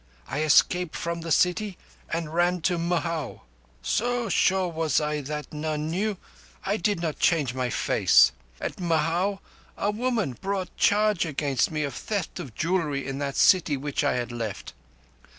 I 0.27 0.41
escaped 0.41 0.95
from 0.95 1.21
the 1.21 1.31
city 1.31 1.77
and 2.09 2.33
ran 2.33 2.61
to 2.61 2.79
Mhow. 2.79 3.43
So 3.83 4.29
sure 4.29 4.67
was 4.67 4.99
I 4.99 5.21
that 5.21 5.53
none 5.53 5.91
knew, 5.91 6.17
I 6.65 6.77
did 6.77 6.99
not 7.03 7.19
change 7.19 7.53
my 7.53 7.69
face. 7.69 8.31
At 8.59 8.79
Mhow 8.79 9.41
a 9.77 9.91
woman 9.91 10.35
brought 10.41 10.75
charge 10.75 11.23
against 11.27 11.69
me 11.69 11.83
of 11.83 11.93
theft 11.93 12.39
of 12.39 12.55
jewellery 12.55 13.05
in 13.07 13.19
that 13.19 13.35
city 13.35 13.77
which 13.77 14.03
I 14.03 14.13
had 14.15 14.31
left. 14.31 14.73